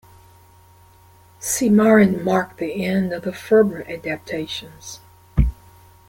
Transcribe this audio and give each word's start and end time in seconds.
"Cimarron" 1.39 2.23
marked 2.25 2.57
the 2.57 2.83
end 2.83 3.13
of 3.13 3.21
the 3.21 3.31
Ferber 3.31 3.83
adaptations. 3.87 4.99